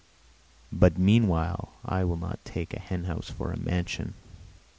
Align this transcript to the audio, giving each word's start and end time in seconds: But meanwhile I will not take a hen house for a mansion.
But 0.71 0.97
meanwhile 0.97 1.73
I 1.85 2.03
will 2.05 2.17
not 2.17 2.43
take 2.43 2.73
a 2.73 2.79
hen 2.79 3.03
house 3.03 3.29
for 3.29 3.51
a 3.51 3.59
mansion. 3.59 4.15